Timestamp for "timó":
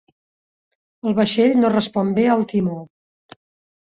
2.55-2.81